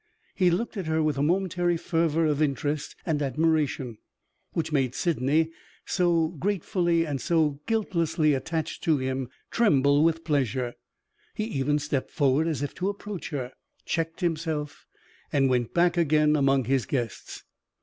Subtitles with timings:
[0.33, 3.99] He looked at her with a momentary fervor of interest and admiration
[4.53, 5.51] which made Sydney
[5.85, 10.73] (so gratefully and so guiltlessly attached to him) tremble with pleasure;
[11.35, 13.51] he even stepped forward as if to approach her,
[13.85, 14.87] checked himself,
[15.31, 17.43] and went back again among his guests.